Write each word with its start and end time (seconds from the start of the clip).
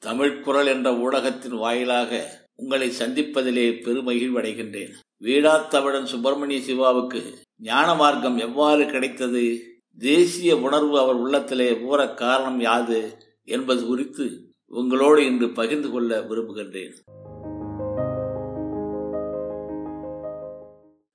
தமிழ் 0.00 0.40
குரல் 0.40 0.66
என்ற 0.66 0.90
ஊடகத்தின் 0.92 1.56
வாயிலாக 1.56 2.10
உங்களை 2.56 2.92
சந்திப்பதிலே 2.98 3.64
பெருமகிழ்வடைகின்றேன். 3.84 4.92
வீடாத்தமிழன் 5.22 6.04
சுப்பிரமணிய 6.04 6.60
சிவாவுக்கு 6.60 7.38
ஞான 7.58 7.94
மார்க்கம் 7.94 8.38
எவ்வாறு 8.38 8.86
கிடைத்தது? 8.86 9.62
தேசிய 9.98 10.56
உணர்வு 10.56 10.98
அவர் 10.98 11.14
உள்ளத்திலே 11.14 11.70
ஊற 11.72 12.14
காரணம் 12.14 12.60
யாது 12.60 13.16
என்பது 13.44 13.86
குறித்து 13.86 14.26
உங்களோடு 14.66 15.26
இன்று 15.26 15.50
பகிர்ந்து 15.50 15.90
கொள்ள 15.90 16.20
விரும்புகின்றேன். 16.20 16.94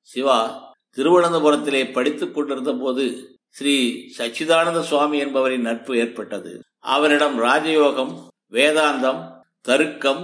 சிவா 0.02 0.74
திருவனந்தபுரத்திலே 0.98 1.94
படித்துக் 1.94 2.34
கொண்டிருந்த 2.34 2.74
போது 2.74 3.38
ஸ்ரீ 3.50 4.06
சச்சிதானந்த 4.18 4.82
சுவாமி 4.82 5.18
என்பவரின் 5.18 5.62
நட்பு 5.62 5.98
ஏற்பட்டது. 5.98 6.60
அவரிடம் 6.80 7.40
ராஜயோகம் 7.40 8.34
வேதாந்தம் 8.56 9.22
தருக்கம் 9.62 10.24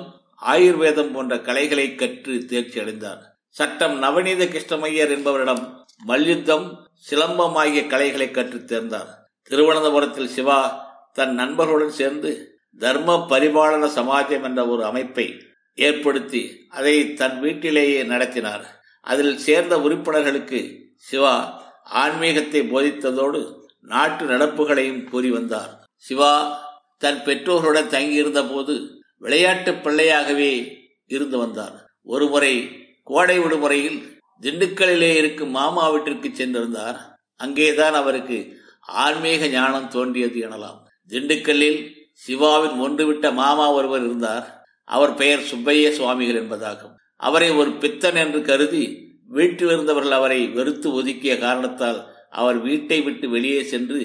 ஆயுர்வேதம் 0.52 1.12
போன்ற 1.14 1.34
கலைகளை 1.48 1.88
கற்று 1.96 2.34
தேர்ச்சி 2.46 2.78
அடைந்தார். 2.80 3.22
சட்டம் 3.56 3.96
நவநீத 4.04 4.44
கிருஷ்ணமையர் 4.46 5.12
என்பவரிடம் 5.16 5.64
மல்யுத்தம் 6.06 6.66
சிலம்பம் 7.10 7.56
ஆகிய 7.56 7.82
கலைகளை 7.88 8.32
கற்று 8.32 8.60
தேர்ந்தார். 8.60 9.10
திருவனந்தபுரத்தில் 9.50 10.34
சிவா 10.36 10.60
தன் 11.14 11.34
நண்பர்களுடன் 11.34 11.98
சேர்ந்து 12.00 12.32
தர்ம 12.80 13.16
பரிபாலன 13.30 13.90
சமாஜம் 13.96 14.44
என்ற 14.44 14.62
ஒரு 14.68 14.86
அமைப்பை 14.86 15.28
ஏற்படுத்தி 15.78 16.42
அதை 16.70 16.96
தன் 17.14 17.38
வீட்டிலேயே 17.40 18.00
நடத்தினார். 18.04 18.66
அதில் 19.02 19.38
சேர்ந்த 19.38 19.76
உறுப்பினர்களுக்கு 19.80 20.60
சிவா 21.10 21.36
ஆன்மீகத்தை 22.04 22.62
போதித்ததோடு 22.74 23.42
நாட்டு 23.94 24.24
நடப்புகளையும் 24.26 25.04
கூறி 25.04 25.30
வந்தார். 25.32 25.72
சிவா 25.96 26.34
தன் 27.02 27.22
பெற்றோர்களுடன் 27.26 27.94
தங்கியிருந்த 27.94 28.42
போது 28.46 28.74
விளையாட்டு 29.18 29.72
பிள்ளையாகவே 29.72 30.52
இருந்து 31.08 31.38
வந்தார் 31.38 31.78
ஒருமுறை 32.04 32.54
கோடை 33.04 33.38
விடுமுறையில் 33.40 34.00
திண்டுக்கல்லிலே 34.42 35.12
இருக்கும் 35.16 35.56
மாமா 35.60 35.84
வீட்டிற்கு 35.90 36.30
சென்றிருந்தார். 36.30 37.00
அங்கேதான் 37.36 37.94
அவருக்கு 37.94 38.38
ஆன்மீக 39.04 39.48
ஞானம் 39.48 39.88
தோன்றியது 39.88 40.40
எனலாம். 40.42 40.80
திண்டுக்கல்லில் 41.10 41.80
சிவாவின் 42.14 42.78
ஒன்றுவிட்ட 42.86 43.34
மாமா 43.34 43.66
ஒருவர் 43.72 44.04
இருந்தார். 44.04 44.46
அவர் 44.88 45.14
பெயர் 45.14 45.48
சுப்பைய 45.52 45.90
சுவாமிகள் 45.90 46.40
என்பதாகும். 46.42 46.96
அவரை 47.20 47.50
ஒரு 47.52 47.72
பித்தன் 47.72 48.20
என்று 48.24 48.42
கருதி 48.42 48.84
வீட்டில் 49.28 49.68
இருந்தவர்கள் 49.68 50.18
அவரை 50.20 50.40
வெறுத்து 50.48 50.88
ஒதுக்கிய 50.94 51.34
காரணத்தால் 51.38 52.00
அவர் 52.30 52.60
வீட்டை 52.60 53.02
விட்டு 53.02 53.30
வெளியே 53.30 53.62
சென்று 53.64 54.00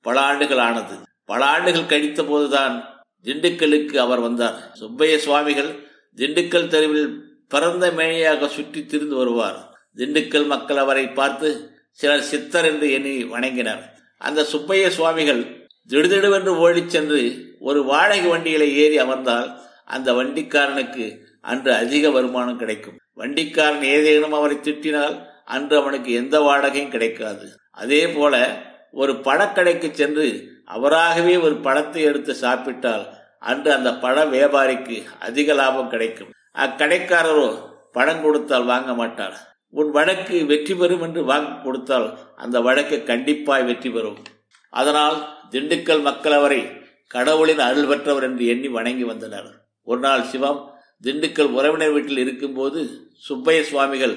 பல 0.00 0.16
ஆண்டுகள் 0.20 0.62
ஆனது. 0.68 0.96
பல 1.24 1.44
ஆண்டுகள் 1.44 1.86
கழித்த 1.86 2.24
போதுதான் 2.24 3.04
திண்டுக்கலுக்கு 3.24 3.96
அவர் 3.96 4.20
வந்தார். 4.20 4.72
சுப்பைய 4.80 5.16
சுவாமிகள் 5.16 5.70
திண்டுக்கல் 6.16 6.66
தெருவில் 6.66 7.24
பிறந்த 7.48 7.90
மேனியாக 7.90 8.48
சுற்றி 8.48 8.86
திரிந்து 8.86 9.16
வருவார். 9.16 9.58
திண்டுக்கல் 9.96 10.46
மக்கள் 10.46 10.76
அவரை 10.76 11.08
பார்த்து 11.08 11.70
சிலர் 11.90 12.22
சித்தர் 12.22 12.64
என்று 12.64 12.92
எண்ணி 12.92 13.24
வணங்கினர். 13.24 13.82
அந்த 14.18 14.46
சுப்பைய 14.52 14.88
சுவாமிகள் 14.88 15.42
திடுதிடுவென்று 15.88 16.52
ஓடிச் 16.56 16.90
சென்று 16.90 17.20
ஒரு 17.60 17.84
வாடகை 17.84 18.30
வண்டியில 18.30 18.64
ஏறி 18.74 18.98
அமர்ந்தால் 18.98 19.48
அந்த 19.84 20.12
வண்டிக்காரனுக்கு 20.12 21.18
அன்று 21.40 21.74
அதிக 21.74 22.10
வருமானம் 22.10 22.58
கிடைக்கும். 22.58 22.96
வண்டிக்காரன் 23.14 23.82
ஏதேனும் 23.82 24.32
அவரை 24.32 24.56
திட்டினால் 24.56 25.16
அன்று 25.44 25.76
அவனுக்கு 25.76 26.12
எந்த 26.12 26.40
வாடகையும் 26.40 26.88
கிடைக்காது. 26.88 27.46
அதே 27.70 28.08
போல 28.08 28.34
ஒரு 28.92 29.12
பழக்கடைக்கு 29.12 29.90
சென்று 29.90 30.26
அவராகவே 30.68 31.34
ஒரு 31.46 31.56
பழத்தை 31.66 32.02
எடுத்து 32.10 32.32
சாப்பிட்டால் 32.44 33.04
அன்று 33.50 33.70
அந்த 33.76 33.90
பழ 34.02 34.16
வியாபாரிக்கு 34.34 34.98
அதிக 35.26 35.54
லாபம் 35.60 35.92
கிடைக்கும். 35.94 36.30
அக்கடைக்காரரோ 36.64 37.48
பணம் 37.96 38.22
கொடுத்தால் 38.24 38.68
வாங்க 38.72 38.92
மாட்டார். 39.00 39.36
உன் 39.74 39.90
வழக்கு 39.96 40.36
வெற்றி 40.50 40.74
பெறும் 40.74 41.02
என்று 41.06 41.20
வாக்கு 41.30 41.54
கொடுத்தால் 41.64 42.06
அந்த 42.36 42.56
வழக்கு 42.66 42.96
கண்டிப்பாய் 43.10 43.66
வெற்றி 43.70 43.90
பெறும். 43.90 44.18
அதனால் 44.72 45.16
திண்டுக்கல் 45.52 46.02
மக்கள் 46.08 46.36
அவரை 46.38 46.60
கடவுளின் 47.14 47.62
அருள் 47.68 47.88
பெற்றவர் 47.90 48.26
என்று 48.28 48.44
எண்ணி 48.52 48.68
வணங்கி 48.76 49.04
வந்தனர். 49.10 49.48
ஒரு 49.86 50.00
நாள் 50.06 50.24
சிவம் 50.32 50.60
திண்டுக்கல் 51.04 51.54
உறவினர் 51.58 51.94
வீட்டில் 51.94 52.22
இருக்கும்போது 52.24 52.80
சுப்பைய 53.26 53.60
சுவாமிகள் 53.70 54.14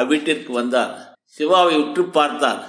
அவ்வீட்டிற்கு 0.00 0.52
வந்தார். 0.60 0.92
சிவாவை 1.38 1.74
உற்று 1.84 2.04
பார்த்தார். 2.18 2.62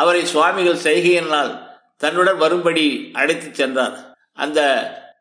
அவரை 0.00 0.22
சுவாமிகள் 0.32 0.84
செய்கையினால் 0.86 1.52
தன்னுடன் 2.00 2.36
வரும்படி 2.36 2.84
அழைத்துச் 3.12 3.54
சென்றார் 3.54 3.96
அந்த 4.34 4.60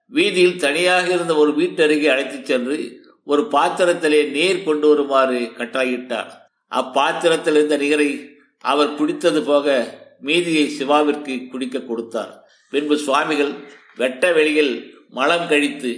வீதியில் 0.08 0.58
தனியாக 0.58 1.06
இருந்த 1.14 1.36
ஒரு 1.36 1.52
வீட்டருகே 1.52 2.08
அழைத்து 2.12 2.46
சென்று 2.46 2.78
ஒரு 3.28 3.42
பாத்திரத்திலே 3.52 4.22
நீர் 4.32 4.64
கொண்டு 4.64 4.88
வருமாறு 4.88 5.40
கட்டளையிட்டார் 5.58 6.32
அப்பாத்திரத்தில் 6.72 7.58
இருந்த 7.58 7.78
நீரை 7.78 8.10
அவர் 8.64 8.96
குடித்தது 8.96 9.42
போக 9.42 9.68
மீதியை 10.20 10.66
சிவாவிற்கு 10.80 11.50
குடிக்க 11.50 11.78
கொடுத்தார். 11.80 12.34
பின்பு 12.74 12.96
சுவாமிகள் 12.98 13.54
வெட்ட 13.96 14.32
வெளியில் 14.32 14.74
மலம் 15.10 15.48
கழித்து 15.48 15.92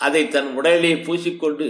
அதை 0.00 0.28
தன் 0.28 0.50
உடலிலே 0.58 0.92
பூசிக்கொண்டு 1.06 1.66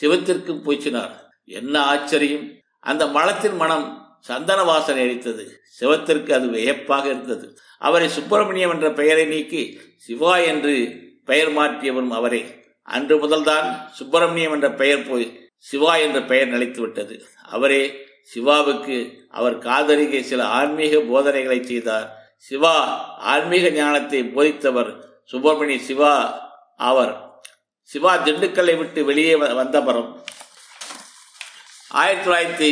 சிவத்திற்கு 0.00 0.52
பூச்சினார் 0.64 1.14
என்ன 1.48 1.74
ஆச்சரியம்! 1.84 2.46
அந்த 2.80 3.06
மலத்தின் 3.06 3.56
மனம் 3.56 3.86
சந்தன 4.20 4.62
வாசனை 4.62 5.02
அடித்தது 5.06 5.44
சிவத்திற்கு 5.80 6.30
அது 6.32 6.46
வியப்பாக 6.48 7.06
இருந்தது. 7.06 7.58
அவரை 7.78 8.08
சுப்பிரமணியம் 8.08 8.70
என்ற 8.70 8.92
பெயரை 8.92 9.24
நீக்கி 9.24 9.62
சிவா 9.96 10.36
என்று 10.38 10.74
பெயர் 11.24 11.52
மாற்றியவரும் 11.58 12.16
அவரே. 12.18 12.42
அன்று 12.82 13.16
முதல்தான் 13.22 13.68
சுப்பிரமணியம் 13.92 14.52
என்ற 14.52 14.70
பெயர் 14.70 15.08
போய் 15.08 15.26
சிவா 15.58 15.96
என்ற 15.96 16.22
பெயர் 16.22 16.48
நிலைத்து 16.48 16.80
விட்டது. 16.80 17.14
அவரே 17.42 17.82
சிவாவுக்கு 18.22 18.96
அவர் 19.30 19.58
காதலிகை 19.58 20.22
சில 20.22 20.44
ஆன்மீக 20.44 21.00
போதனைகளை 21.00 21.64
செய்தார். 21.64 22.08
சிவா 22.36 22.74
ஆன்மீக 23.32 23.68
ஞானத்தை 23.70 24.20
போதித்தவர் 24.22 24.90
சுப்பிரமணிய 25.24 25.78
சிவா 25.78 26.12
அவர் 26.76 27.12
சிவா 27.82 28.12
திண்டுக்கல்லை 28.16 28.76
விட்டு 28.76 29.04
வெளியே 29.04 29.34
வந்தபரம் 29.36 30.10
ஆயிரத்தி 31.88 32.24
தொள்ளாயிரத்தி 32.26 32.70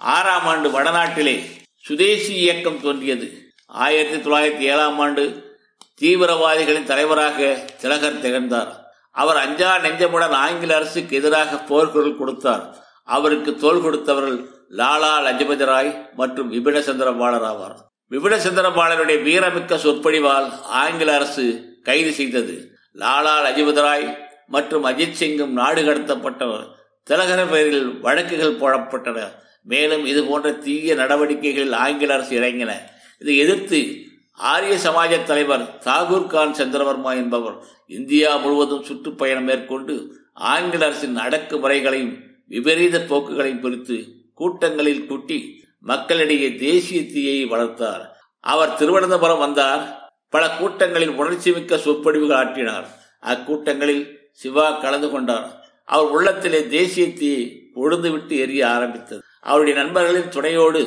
ஆறாம் 0.00 0.46
ஆண்டு 0.46 0.68
வடநாட்டிலே 0.70 1.44
சுதேசி 1.76 2.34
இயக்கம் 2.34 2.80
தோன்றியது. 2.80 3.52
ஆயிரத்தி 3.66 4.30
தொள்ளாயிரத்தி 4.30 4.58
ஏழாம் 4.58 4.98
ஆண்டு 4.98 5.56
தீவிரவாதிகளின் 6.00 6.84
தலைவராக 6.84 7.64
திலகர் 7.80 8.20
திகழ்ந்தார். 8.20 8.92
அவர் 9.10 9.36
அஞ்சா 9.36 9.78
நெஞ்சமுடன் 9.78 10.30
ஆங்கில 10.30 10.76
அரசுக்கு 10.76 11.16
எதிராக 11.16 11.56
போர்க்குரல் 11.56 12.16
கொடுத்தார். 12.16 12.84
அவருக்கு 13.04 13.56
தோல் 13.56 13.82
கொடுத்தவர்கள் 13.82 14.44
லாலா 14.70 15.12
லஜபதி 15.26 15.64
ராய் 15.64 16.08
மற்றும் 16.16 16.52
விபினசந்திர 16.52 17.18
பாலர் 17.18 17.42
ஆவார். 17.42 17.76
விபினசந்திர 18.10 18.72
பாலருடைய 18.72 19.22
வீரமிக்க 19.22 19.76
சொற்பொழிவால் 19.76 20.62
ஆங்கில 20.62 21.14
அரசு 21.14 21.76
கைது 21.82 22.12
செய்தது. 22.12 22.70
லாலா 22.94 23.36
லஜபதி 23.46 23.80
ராய் 23.80 24.28
மற்றும் 24.46 24.84
அஜித் 24.84 25.20
சிங்கும் 25.20 25.54
நாடு 25.60 25.82
கடத்தப்பட்டவர். 25.82 26.66
திலகர 27.10 27.46
பெயரில் 27.50 28.00
வழக்குகள் 28.00 28.58
போடப்பட்டன. 28.58 29.48
மேலும் 29.62 30.06
இது 30.06 30.24
போன்ற 30.24 30.52
தீய 30.52 30.94
நடவடிக்கைகளில் 30.94 31.72
ஆங்கில 31.72 32.14
அரசு 32.14 32.40
இறங்கின. 32.40 32.72
இதை 33.18 33.36
எதிர்த்து 33.36 33.96
ஆரிய 34.32 34.78
சமாஜ 34.90 35.22
தலைவர் 35.22 35.82
தாகூர் 35.84 36.26
கான் 36.26 36.52
சந்திரவர்மா 36.52 37.14
என்பவர் 37.14 37.56
இந்தியா 37.86 38.36
முழுவதும் 38.36 38.82
சுற்றுப்பயணம் 38.82 39.44
மேற்கொண்டு 39.44 40.18
ஆங்கில 40.32 40.86
அரசின் 40.86 41.16
அடக்குமுறைகளையும் 41.16 42.16
விபரீத 42.46 42.98
போக்குகளையும் 42.98 43.60
குறித்து 43.60 44.04
கூட்டங்களில் 44.34 45.06
கூட்டி 45.06 45.64
மக்களிடையே 45.80 46.54
தேசிய 46.54 47.06
தீயை 47.06 47.44
வளர்த்தார். 47.44 48.16
அவர் 48.40 48.74
திருவனந்தபுரம் 48.74 49.38
வந்தார். 49.38 50.12
பல 50.28 50.48
கூட்டங்களில் 50.48 51.10
உணர்ச்சிமிக்க 51.10 51.76
சொற்பொழிவுகள் 51.76 52.46
ஆற்றினார். 52.46 52.84
அக்கூட்டங்களில் 53.22 54.16
சிவா 54.32 54.70
கலந்து 54.70 55.10
கொண்டார். 55.10 55.64
அவர் 55.84 56.10
உள்ளத்திலே 56.10 56.66
தேசிய 56.66 57.12
தீயை 57.12 57.70
பொழுதுவிட்டு 57.74 58.36
எரிய 58.36 58.68
ஆரம்பித்தது. 58.68 59.22
அவருடைய 59.46 59.74
நண்பர்களின் 59.82 60.34
துணையோடு 60.36 60.82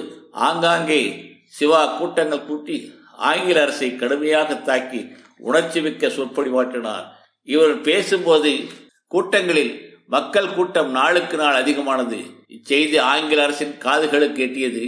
ஆங்காங்கே 0.48 1.02
சிவா 1.58 1.82
கூட்டங்கள் 1.98 2.46
கூட்டி 2.46 2.78
ஆங்கில 3.30 3.62
அரசை 3.62 3.96
கடுமையாக 3.96 4.56
தாக்கி 4.70 5.02
உணர்ச்சி 5.38 5.82
மிக்க 5.82 6.08
சொற்பொழிவாற்றினார் 6.08 7.06
இவர் 7.48 7.76
பேசும்போது 7.82 8.52
கூட்டங்களில் 9.08 9.74
மக்கள் 10.08 10.54
கூட்டம் 10.54 10.92
நாளுக்கு 10.92 11.38
நாள் 11.38 11.60
அதிகமானது. 11.62 12.20
இச்செய்தி 12.56 12.98
ஆங்கில 13.12 13.44
அரசின் 13.44 13.76
காதுகளுக்கு 13.86 14.42
எட்டியது 14.48 14.86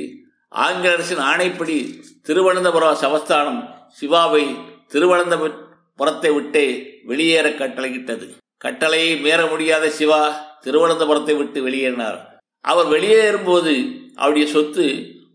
ஆங்கில 0.49 0.93
அரசின் 0.93 1.23
ஆணைப்படி 1.31 1.77
திருவனந்தபுரம் 2.21 3.01
சமஸ்தானம் 3.03 3.61
சிவாவை 3.99 4.45
திருவனந்தபுரத்தை 4.93 6.31
விட்டு 6.33 6.63
வெளியேற 7.03 7.47
கட்டளையிட்டது. 7.49 8.27
கட்டளையை 8.57 9.11
மீற 9.19 9.41
முடியாத 9.45 9.89
சிவா 9.89 10.21
திருவனந்தபுரத்தை 10.63 11.35
விட்டு 11.35 11.59
வெளியேறினார். 11.67 12.19
அவர் 12.71 12.87
வெளியேறும்போது 12.87 13.73
அவருடைய 14.15 14.47
சொத்து 14.47 14.85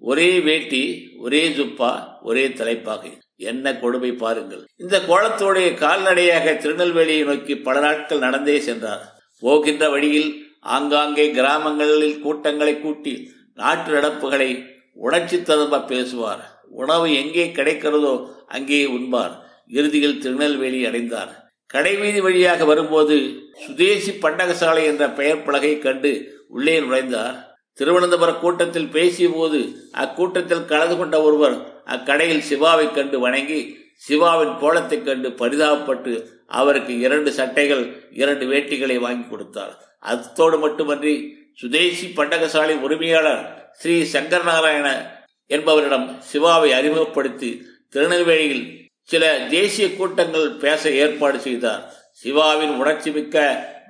ஒரே 0.01 0.41
வேட்டி 0.41 0.83
ஒரே 1.19 1.49
ஜுப்பா 1.49 1.91
ஒரே 2.23 2.45
தலைப்பாகை. 2.53 3.11
என்ன 3.37 3.75
கொடுமை 3.77 4.13
பாருங்கள். 4.13 4.63
இந்த 4.77 4.97
கோலத்தோடைய 5.09 5.69
கால்நடையாக 5.83 6.53
திருநெல்வேலியை 6.63 7.25
நோக்கி 7.25 7.55
பல 7.67 7.81
நாட்கள் 7.81 8.19
நடந்தே 8.19 8.57
சென்றார். 8.61 9.03
போகின்ற 9.43 9.85
வழியில் 9.89 10.31
ஆங்காங்கே 10.61 11.27
கிராமங்களில் 11.31 12.21
கூட்டங்களை 12.21 12.75
கூட்டி 12.81 13.15
நாட்டு 13.55 13.91
நடப்புகளை 13.97 14.51
உணர்ச்சி 14.95 15.43
ததும்ப 15.43 15.81
பேசுவார். 15.93 16.43
உணவு 16.83 17.07
எங்கே 17.23 17.47
கிடைக்கிறதோ 17.59 18.15
அங்கே 18.47 18.81
உண்பார். 18.97 19.35
இறுதியில் 19.69 20.21
திருநெல்வேலி 20.21 20.81
அடைந்தார். 20.89 21.33
கடைவீதி 21.71 22.21
வழியாக 22.21 22.65
வரும்போது 22.65 23.43
சுதேசி 23.67 24.11
பண்டகசாலை 24.11 24.85
என்ற 24.85 25.09
பெயர் 25.09 25.43
பலகை 25.43 25.79
கண்டு 25.79 26.45
உள்ளே 26.49 26.81
நுழைந்தார். 26.81 27.45
திருவனந்தபுர 27.75 28.33
கூட்டத்தில் 28.33 28.89
பேசிய 28.89 29.29
போது 29.29 29.75
அக்கூட்டத்தில் 29.93 30.65
கலந்து 30.65 30.97
கொண்ட 30.97 31.23
ஒருவர் 31.23 31.83
அக்கடையில் 31.87 32.43
சிவாவை 32.51 32.95
கண்டு 32.95 33.21
வணங்கி 33.21 33.79
சிவாவின் 33.97 34.59
கோலத்தைக் 34.59 35.05
கண்டு 35.05 35.29
பரிதாபப்பட்டு 35.29 36.25
அவருக்கு 36.47 36.99
இரண்டு 36.99 37.33
சட்டைகள் 37.33 38.05
இரண்டு 38.11 38.47
வேட்டிகளை 38.47 38.99
வாங்கி 38.99 39.29
கொடுத்தார். 39.29 39.79
அத்தோடு 40.01 40.59
மட்டுமன்றி 40.59 41.37
சுதேசி 41.55 42.07
பண்டகசாலை 42.07 42.81
உரிமையாளர் 42.81 43.71
ஸ்ரீ 43.73 44.03
சங்கர் 44.13 44.45
நாராயண 44.45 45.19
என்பவரிடம் 45.47 46.23
சிவாவை 46.33 46.71
அறிமுகப்படுத்தி 46.71 47.67
திருநெல்வேலியில் 47.89 48.80
சில 49.11 49.25
தேசிய 49.51 49.87
கூட்டங்கள் 49.97 50.49
பேச 50.65 50.91
ஏற்பாடு 51.03 51.39
செய்தார். 51.41 51.83
சிவாவின் 52.23 52.75
உணர்ச்சி 52.83 53.11
மிக்க 53.11 53.37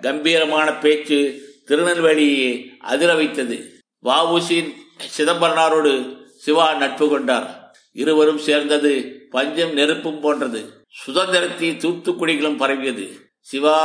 கம்பீரமான 0.00 0.68
பேச்சு 0.74 1.18
திருநெல்வேலியை 1.68 2.52
அதிர 2.78 3.14
வைத்தது. 3.14 3.56
வவுசியின் 4.04 4.70
சிதம்பரனாரோடு 5.16 5.92
சிவா 6.36 6.74
நட்பு 6.74 7.08
கொண்டார். 7.08 7.74
இருவரும் 7.92 8.38
சேர்ந்தது 8.38 8.92
பஞ்சம் 9.30 9.72
நெருப்பும் 9.72 10.20
போன்றது. 10.20 10.60
சுதந்திரத்தை 11.02 11.70
தூத்துக்குடிகளும் 11.70 12.56
பரவியது. 12.56 13.06
சிவா 13.40 13.78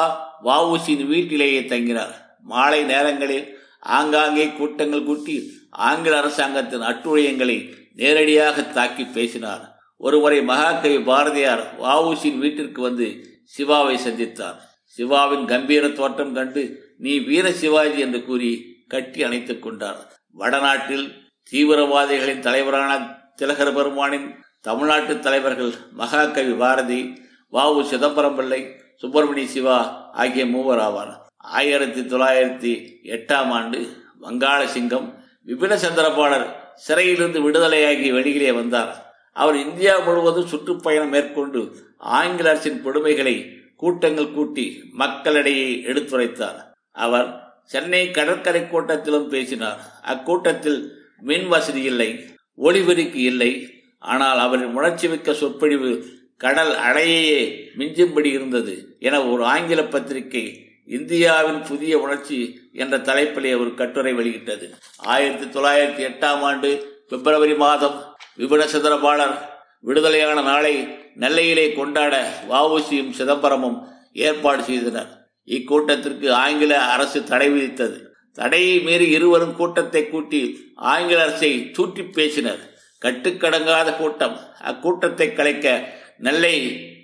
வவுசியின் 0.43 1.05
வீட்டிலேயே 1.07 1.61
தங்கினார். 1.61 2.15
மாலை 2.41 2.83
நேரங்களில் 2.83 3.47
ஆங்காங்கே 3.79 4.47
கூட்டங்கள் 4.57 5.03
கூட்டி 5.03 5.37
ஆங்கில 5.71 6.17
அரசாங்கத்தின் 6.17 6.89
அட்டுழியங்களை 6.91 7.57
நேரடியாக 7.95 8.63
தாக்கி 8.63 9.03
பேசினார். 9.03 9.63
ஒருமுறை 9.97 10.43
மகாகவி 10.43 10.99
பாரதியார் 10.99 11.81
வஉசியின் 11.81 12.37
வீட்டிற்கு 12.37 12.81
வந்து 12.81 13.23
சிவாவை 13.57 13.95
சந்தித்தார். 13.95 14.57
சிவாவின் 14.83 15.45
கம்பீர 15.45 15.89
தோற்றம் 15.89 16.33
கண்டு 16.33 16.93
நீ 16.97 17.19
வீர 17.19 17.51
சிவாஜி 17.51 17.99
என்று 17.99 18.23
கூறி 18.23 18.83
கட்டி 18.87 19.23
அணைத்துக் 19.23 19.61
கொண்டார். 19.61 20.13
வடநாட்டில் 20.31 21.13
தீவிரவாதிகளின் 21.51 22.39
தலைவரான 22.39 23.15
திலகர் 23.35 23.73
பெருமானின் 23.73 24.35
தமிழ்நாட்டு 24.61 25.19
தலைவர்கள் 25.19 25.73
மகாகவி 25.91 26.53
பாரதி 26.53 27.21
வாவு 27.51 27.83
சிதம்பரம் 27.83 28.35
பிள்ளை 28.35 28.75
சுப்பிரமணிய 28.95 29.47
சிவா 29.47 30.09
ஆகிய 30.11 30.45
மூவர் 30.45 30.79
ஆவார். 30.79 31.13
ஆயிரத்தி 31.37 32.01
தொள்ளாயிரத்தி 32.01 32.83
எட்டாம் 33.03 33.49
ஆண்டு 33.49 34.03
வங்காள 34.19 34.65
சிங்கம் 34.65 35.23
விபின 35.45 35.75
சந்திரபாலர் 35.75 36.45
சிறையிலிருந்து 36.75 37.51
விடுதலையாகி 37.51 38.13
வெளியிலே 38.13 38.51
வந்தார். 38.51 39.04
அவர் 39.35 39.55
இந்தியா 39.55 39.93
முழுவதும் 39.99 40.51
சுற்றுப்பயணம் 40.51 41.13
மேற்கொண்டு 41.15 41.61
ஆங்கில 41.97 42.49
அரசின் 42.49 42.83
கொடுமைகளை 42.85 43.35
கூட்டங்கள் 43.75 44.31
கூட்டி 44.31 44.65
மக்களிடையே 44.91 45.69
எடுத்துரைத்தார். 45.91 46.59
அவர் 46.91 47.29
சென்னை 47.65 48.11
கடற்கரை 48.11 48.61
கூட்டத்திலும் 48.61 49.27
பேசினார். 49.27 49.79
அக்கூட்டத்தில் 50.01 50.79
மின் 51.19 51.47
வசதி 51.47 51.81
இல்லை 51.81 52.09
ஒளிபெருக்கி 52.57 53.21
இல்லை. 53.31 53.51
ஆனால் 53.99 54.39
அவரின் 54.39 54.75
உணர்ச்சி 54.79 55.07
மிக்க 55.07 55.33
சொற்பொழிவு 55.33 55.91
கடல் 56.37 56.73
அடையே 56.87 57.41
மிஞ்சும்படி 57.77 58.29
இருந்தது 58.37 58.73
என 58.99 59.21
ஒரு 59.31 59.43
ஆங்கில 59.45 59.83
பத்திரிகை 59.83 60.45
இந்தியாவின் 60.85 61.61
புதிய 61.61 61.93
உணர்ச்சி 61.99 62.39
என்ற 62.73 62.95
தலைப்பிலே 62.97 63.53
ஒரு 63.61 63.71
கட்டுரை 63.73 64.13
வெளியிட்டது. 64.13 64.65
ஆயிரத்தி 64.97 65.45
தொள்ளாயிரத்தி 65.45 66.03
எட்டாம் 66.09 66.43
ஆண்டு 66.49 66.69
பிப்ரவரி 67.07 67.55
மாதம் 67.55 67.97
விபுன 68.37 69.35
விடுதலையான 69.79 70.41
நாளை 70.41 70.75
நெல்லையிலே 71.19 71.73
கொண்டாட 71.73 72.13
வஉசியும் 72.49 73.11
சிதம்பரமும் 73.17 73.77
ஏற்பாடு 74.13 74.63
செய்தனர். 74.63 75.11
இக்கூட்டத்திற்கு 75.45 76.31
ஆங்கில 76.31 76.81
அரசு 76.81 77.23
தடை 77.23 77.49
விதித்தது. 77.49 77.97
தடையை 78.33 78.79
மீறி 78.79 79.09
இருவரும் 79.09 79.55
கூட்டத்தை 79.55 80.09
கூட்டி 80.09 80.71
ஆங்கில 80.75 81.21
அரசை 81.21 81.71
தூற்றி 81.71 82.03
பேசினர். 82.03 82.59
கட்டுக்கடங்காத 83.05 83.97
கூட்டம். 83.97 84.39
அக்கூட்டத்தை 84.63 85.35
கலைக்க 85.35 85.93
நெல்லை 86.17 86.55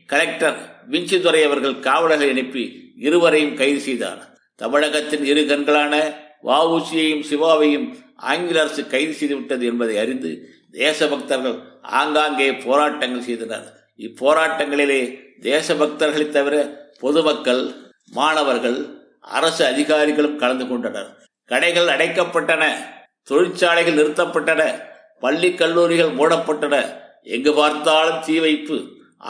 கலெக்டர் 0.07 0.57
விஞ்சிதுரை 0.89 1.44
அவர்கள் 1.44 1.80
காவலர்களை 1.80 2.38
அனுப்பி 2.38 2.94
இருவரையும் 2.98 3.56
கைது 3.56 3.80
செய்தார். 3.80 4.22
தமிழகத்தின் 4.56 5.24
இரு 5.24 5.42
கண்களான 5.42 6.13
வவுசியையும் 6.44 7.22
சிவாவையும் 7.22 7.88
ஆங்கில 8.16 8.60
அரசு 8.60 8.88
கைது 8.88 9.13
செய்துவிட்டது 9.13 9.66
என்பதை 9.66 9.98
அறிந்து 9.98 10.31
தேசபக்தர்கள் 10.72 11.58
ஆங்காங்கே 11.82 12.54
போராட்டங்கள் 12.56 13.22
செய்தனர். 13.22 13.68
இப்போராட்டங்களிலே 13.98 15.02
தேசபக்தர்களை 15.42 16.30
தவிர 16.30 16.56
பொதுமக்கள் 17.00 17.64
மாணவர்கள் 18.12 18.80
அரசு 19.22 19.66
அதிகாரிகளும் 19.66 20.38
கலந்து 20.38 20.68
கொண்டனர். 20.68 21.10
கடைகள் 21.46 21.88
அடைக்கப்பட்டன 21.88 22.64
தொழிற்சாலைகள் 23.24 23.98
நிறுத்தப்பட்டன 24.00 24.62
பள்ளி 25.20 25.54
கல்லூரிகள் 25.54 26.10
மூடப்பட்டன. 26.10 26.76
எங்கு 27.24 27.54
பார்த்தாலும் 27.54 28.22
தீ 28.26 28.40
வைப்பு 28.40 28.78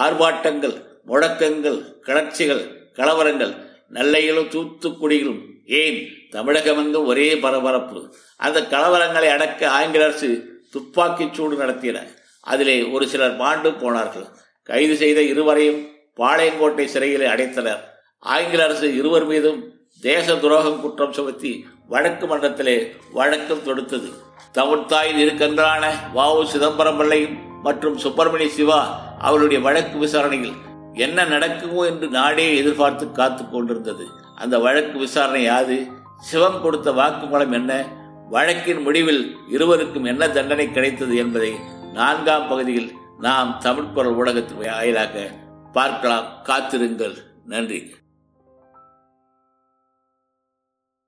ஆர்ப்பாட்டங்கள் 0.04 0.76
முழக்கங்கள் 1.06 1.80
கிளர்ச்சிகள் 2.02 2.64
கலவரங்கள் 2.94 3.54
நெல்லையிலும் 3.90 4.50
தூத்துக்குடியிலும் 4.50 5.42
ஏன் 5.66 6.00
தமிழகமெங்கும் 6.32 7.06
ஒரே 7.06 7.36
பரபரப்பு? 7.36 8.16
அந்த 8.36 8.60
கலவரங்களை 8.62 9.30
அடக்க 9.30 9.70
ஆங்கில 9.70 10.04
அரசு 10.04 10.51
துப்பாக்கிச் 10.72 11.34
சூடு 11.34 11.56
நடத்தின 11.56 12.00
அதிலே 12.42 12.84
ஒரு 12.84 13.08
சிலர் 13.08 13.36
மாண்டு 13.36 13.74
போனார்கள். 13.74 14.26
கைது 14.64 14.96
செய்த 14.96 15.22
இருவரையும் 15.22 15.88
பாளையங்கோட்டை 16.18 16.86
சிறையில் 16.86 17.22
அடைத்தனர். 17.22 17.80
ஆங்கில 18.20 18.64
அரசு 18.64 18.96
இருவர் 18.96 19.26
மீதும் 19.26 19.74
தேச 20.02 20.36
துரோகம் 20.36 20.82
குற்றம் 20.82 21.14
சுமத்தி 21.14 21.66
வழக்கு 21.88 22.28
மன்றத்திலே 22.28 22.96
வழக்கம் 23.12 23.64
தொடுத்தது. 23.66 24.12
தமிழ்தாயின் 24.54 25.18
இரு 25.18 25.32
வ 25.32 25.94
வாவு 26.16 26.46
சிதம்பரம் 26.46 26.98
பிள்ளையும் 26.98 27.62
மற்றும் 27.62 27.98
சுப்பிரமணிய 27.98 28.50
சிவா 28.50 29.02
அவருடைய 29.20 29.64
வழக்கு 29.64 29.98
விசாரணையில் 29.98 30.54
என்ன 30.94 31.26
நடக்குமோ 31.26 31.86
என்று 31.86 32.08
நாடே 32.08 32.58
எதிர்பார்த்து 32.58 33.12
காத்து 33.12 33.50
கொண்டிருந்தது. 33.50 34.08
அந்த 34.36 34.60
வழக்கு 34.60 35.00
விசாரணை 35.00 35.44
யாது? 35.44 35.88
சிவம் 36.22 36.62
கொடுத்த 36.62 36.92
வாக்குமூலம் 36.92 37.54
என்ன? 37.54 37.86
வழக்கின் 38.32 38.82
முடிவில் 38.82 39.36
இருவருக்கும் 39.50 40.04
என்ன 40.04 40.30
தண்டனை 40.30 40.72
கிடைத்தது 40.72 41.16
என்பதை 41.16 41.54
நான்காம் 41.94 42.48
பகுதியில் 42.48 42.92
நாம் 43.20 43.60
தமிழ் 43.60 44.04
ஊடகத்தின் 44.08 44.58
வாயிலாக 44.58 45.30
பார்க்கலாம். 45.74 46.42
காத்திருங்கள். 46.44 47.14
நன்றி. 47.46 47.94